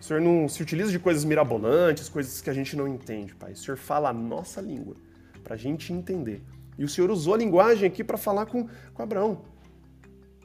[0.00, 3.52] O Senhor não se utiliza de coisas mirabolantes, coisas que a gente não entende, Pai.
[3.52, 4.96] O Senhor fala a nossa língua
[5.44, 6.42] para a gente entender.
[6.76, 9.44] E o Senhor usou a linguagem aqui para falar com, com Abraão,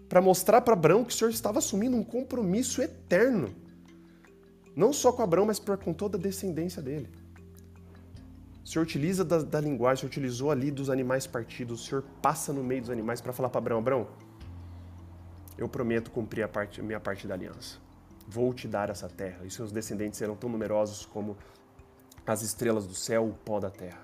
[0.08, 3.50] para mostrar para Abraão que o Senhor estava assumindo um compromisso eterno.
[4.76, 7.10] Não só com Abraão, mas pra, com toda a descendência dele.
[8.63, 12.04] O Senhor utiliza da, da linguagem, o Senhor utilizou ali dos animais partidos, o Senhor
[12.22, 14.08] passa no meio dos animais para falar para Abraão: Abraão,
[15.62, 17.78] eu prometo cumprir a, parte, a minha parte da aliança.
[18.28, 21.38] Vou te dar essa terra, e seus descendentes serão tão numerosos como
[22.26, 24.02] as estrelas do céu, o pó da terra.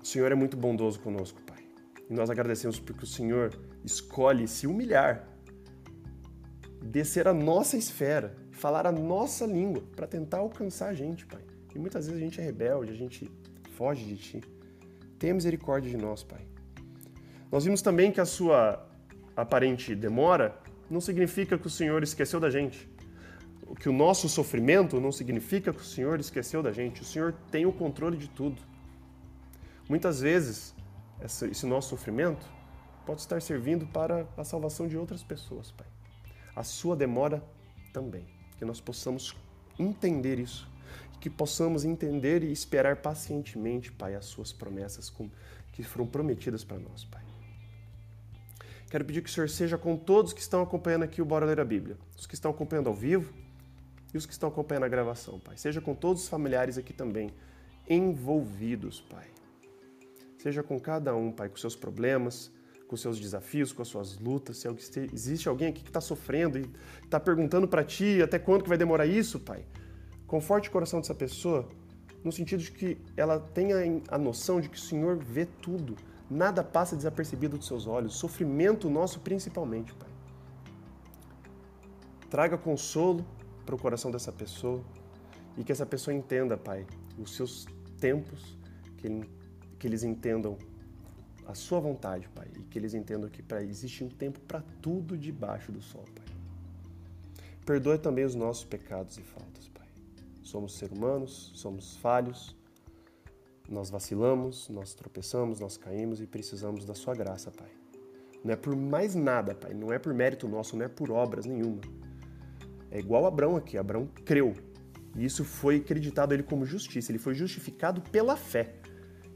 [0.00, 1.64] O Senhor é muito bondoso conosco, Pai.
[2.08, 5.28] E nós agradecemos porque o Senhor escolhe se humilhar,
[6.82, 11.42] descer a nossa esfera, falar a nossa língua para tentar alcançar a gente, Pai.
[11.74, 13.30] E muitas vezes a gente é rebelde, a gente
[13.76, 14.40] foge de Ti.
[15.18, 16.46] Tenha misericórdia de nós, Pai.
[17.50, 18.86] Nós vimos também que a sua
[19.34, 20.58] aparente demora
[20.90, 22.88] não significa que o Senhor esqueceu da gente.
[23.80, 27.02] Que o nosso sofrimento não significa que o Senhor esqueceu da gente.
[27.02, 28.60] O Senhor tem o controle de tudo.
[29.88, 30.74] Muitas vezes,
[31.22, 32.46] esse nosso sofrimento
[33.06, 35.86] pode estar servindo para a salvação de outras pessoas, Pai.
[36.54, 37.42] A sua demora
[37.92, 38.26] também.
[38.58, 39.34] Que nós possamos
[39.78, 40.68] entender isso.
[41.20, 45.12] Que possamos entender e esperar pacientemente, Pai, as suas promessas
[45.72, 47.27] que foram prometidas para nós, Pai.
[48.90, 51.60] Quero pedir que o Senhor seja com todos que estão acompanhando aqui o Bora Ler
[51.60, 51.98] a Bíblia.
[52.16, 53.34] Os que estão acompanhando ao vivo
[54.14, 55.58] e os que estão acompanhando a gravação, Pai.
[55.58, 57.30] Seja com todos os familiares aqui também
[57.86, 59.26] envolvidos, Pai.
[60.38, 62.50] Seja com cada um, Pai, com seus problemas,
[62.86, 64.56] com seus desafios, com as suas lutas.
[64.56, 66.70] Se existe alguém aqui que está sofrendo e
[67.04, 69.66] está perguntando para Ti até quando que vai demorar isso, Pai.
[70.26, 71.68] Conforte o coração dessa pessoa
[72.24, 73.76] no sentido de que ela tenha
[74.08, 75.94] a noção de que o Senhor vê tudo
[76.30, 80.08] Nada passa desapercebido dos seus olhos, sofrimento nosso principalmente, Pai.
[82.28, 83.24] Traga consolo
[83.64, 84.84] para o coração dessa pessoa
[85.56, 86.86] e que essa pessoa entenda, Pai,
[87.18, 87.66] os seus
[87.98, 88.58] tempos,
[88.98, 89.08] que,
[89.78, 90.58] que eles entendam
[91.46, 95.16] a sua vontade, Pai, e que eles entendam que pra, existe um tempo para tudo
[95.16, 96.26] debaixo do sol, Pai.
[97.64, 99.88] Perdoe também os nossos pecados e faltas, Pai.
[100.42, 102.54] Somos seres humanos, somos falhos,
[103.68, 107.68] nós vacilamos, nós tropeçamos, nós caímos e precisamos da Sua graça, Pai.
[108.42, 109.74] Não é por mais nada, Pai.
[109.74, 111.80] Não é por mérito nosso, não é por obras nenhuma.
[112.90, 113.76] É igual Abraão aqui.
[113.76, 114.54] Abraão creu.
[115.16, 117.10] E isso foi acreditado a ele como justiça.
[117.10, 118.74] Ele foi justificado pela fé.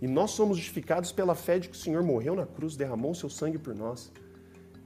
[0.00, 3.14] E nós somos justificados pela fé de que o Senhor morreu na cruz, derramou o
[3.14, 4.12] seu sangue por nós.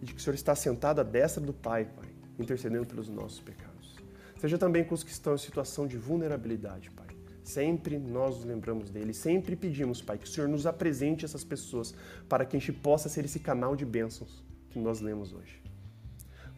[0.03, 3.41] E de que o Senhor está sentado à destra do Pai, Pai, intercedendo pelos nossos
[3.41, 3.97] pecados.
[4.39, 7.06] Seja também com os que estão em situação de vulnerabilidade, Pai.
[7.47, 11.95] Sempre nós nos lembramos dele, sempre pedimos, Pai, que o Senhor nos apresente essas pessoas
[12.29, 15.63] para que a gente possa ser esse canal de bênçãos que nós lemos hoje.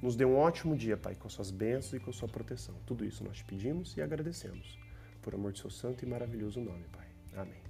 [0.00, 2.74] Nos dê um ótimo dia, Pai, com suas bênçãos e com sua proteção.
[2.86, 4.78] Tudo isso nós te pedimos e agradecemos.
[5.20, 7.06] Por amor de seu santo e maravilhoso nome, Pai.
[7.36, 7.60] Amém.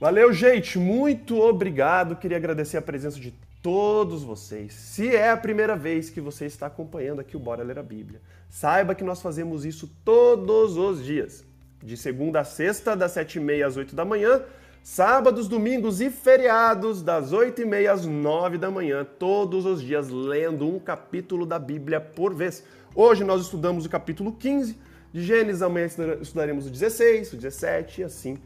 [0.00, 0.76] Valeu, gente.
[0.76, 2.16] Muito obrigado.
[2.16, 3.32] Queria agradecer a presença de
[3.62, 4.74] todos vocês.
[4.74, 8.20] Se é a primeira vez que você está acompanhando aqui o Bora Ler a Bíblia,
[8.50, 11.44] saiba que nós fazemos isso todos os dias.
[11.82, 14.42] De segunda a sexta, das sete e meia às oito da manhã
[14.84, 20.80] Sábados, domingos e feriados, das 8h30 às 9 da manhã, todos os dias, lendo um
[20.80, 22.64] capítulo da Bíblia por vez.
[22.92, 24.76] Hoje nós estudamos o capítulo 15
[25.12, 25.86] de Gênesis, amanhã
[26.20, 28.38] estudaremos o 16, o 17 e assim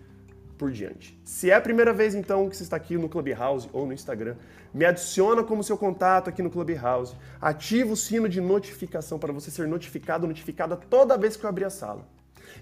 [0.56, 1.18] por diante.
[1.24, 4.36] Se é a primeira vez então que você está aqui no Clubhouse ou no Instagram,
[4.72, 9.50] me adiciona como seu contato aqui no Clubhouse, ativa o sino de notificação para você
[9.50, 12.06] ser notificado, notificada toda vez que eu abrir a sala.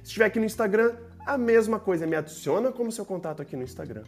[0.02, 0.94] Se estiver aqui no Instagram,
[1.26, 4.02] a mesma coisa, me adiciona como seu contato aqui no Instagram.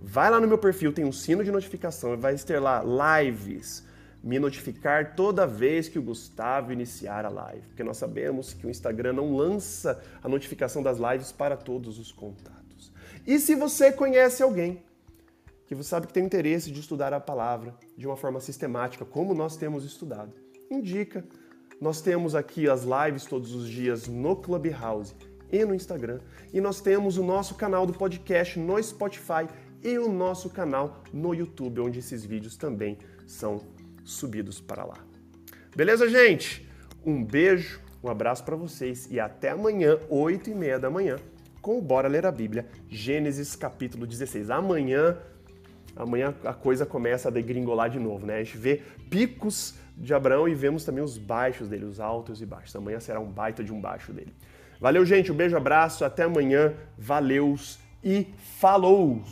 [0.00, 2.82] Vai lá no meu perfil, tem um sino de notificação, vai ter lá
[3.20, 3.84] lives,
[4.22, 8.70] me notificar toda vez que o Gustavo iniciar a live, porque nós sabemos que o
[8.70, 12.59] Instagram não lança a notificação das lives para todos os contatos.
[13.26, 14.82] E se você conhece alguém
[15.66, 19.32] que você sabe que tem interesse de estudar a palavra de uma forma sistemática, como
[19.32, 20.32] nós temos estudado,
[20.68, 21.24] indica.
[21.80, 25.14] Nós temos aqui as lives todos os dias no Clubhouse
[25.52, 26.18] e no Instagram.
[26.52, 29.46] E nós temos o nosso canal do podcast no Spotify
[29.80, 33.60] e o nosso canal no YouTube, onde esses vídeos também são
[34.04, 34.98] subidos para lá.
[35.74, 36.68] Beleza, gente?
[37.06, 41.16] Um beijo, um abraço para vocês e até amanhã, 8 e meia da manhã,
[41.60, 44.50] com o Bora Ler a Bíblia, Gênesis capítulo 16.
[44.50, 45.16] Amanhã,
[45.94, 48.36] amanhã a coisa começa a degringolar de novo, né?
[48.36, 52.46] A gente vê picos de Abraão e vemos também os baixos dele, os altos e
[52.46, 52.74] baixos.
[52.74, 54.32] Amanhã será um baita de um baixo dele.
[54.80, 55.30] Valeu, gente.
[55.30, 56.04] Um beijo, abraço.
[56.04, 56.74] Até amanhã.
[56.96, 58.26] Valeus e
[58.58, 59.22] falou!